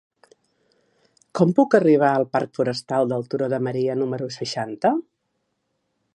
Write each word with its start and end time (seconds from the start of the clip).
Com 1.39 1.51
puc 1.59 1.77
arribar 1.79 2.09
al 2.13 2.25
parc 2.37 2.55
Forestal 2.61 3.13
del 3.13 3.29
Turó 3.35 3.53
de 3.55 3.61
Maria 3.69 4.01
número 4.01 4.31
seixanta? 4.41 4.95